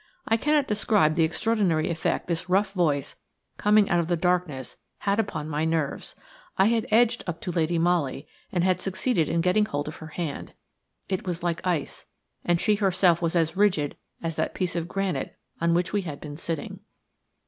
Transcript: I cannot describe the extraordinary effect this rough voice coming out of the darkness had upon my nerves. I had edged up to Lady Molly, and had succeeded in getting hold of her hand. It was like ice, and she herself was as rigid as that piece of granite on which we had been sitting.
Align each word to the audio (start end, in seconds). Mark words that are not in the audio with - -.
I 0.27 0.35
cannot 0.35 0.67
describe 0.67 1.13
the 1.13 1.23
extraordinary 1.23 1.91
effect 1.91 2.25
this 2.27 2.49
rough 2.49 2.71
voice 2.73 3.17
coming 3.57 3.87
out 3.87 3.99
of 3.99 4.07
the 4.07 4.17
darkness 4.17 4.77
had 5.01 5.19
upon 5.19 5.47
my 5.47 5.63
nerves. 5.63 6.15
I 6.57 6.65
had 6.69 6.87
edged 6.89 7.23
up 7.27 7.39
to 7.41 7.51
Lady 7.51 7.77
Molly, 7.77 8.27
and 8.51 8.63
had 8.63 8.81
succeeded 8.81 9.29
in 9.29 9.41
getting 9.41 9.65
hold 9.67 9.87
of 9.87 9.97
her 9.97 10.07
hand. 10.07 10.53
It 11.07 11.27
was 11.27 11.43
like 11.43 11.61
ice, 11.67 12.07
and 12.43 12.59
she 12.59 12.73
herself 12.73 13.21
was 13.21 13.35
as 13.35 13.55
rigid 13.55 13.95
as 14.23 14.37
that 14.37 14.55
piece 14.55 14.75
of 14.75 14.87
granite 14.87 15.37
on 15.61 15.75
which 15.75 15.93
we 15.93 16.01
had 16.01 16.19
been 16.19 16.35
sitting. 16.35 16.79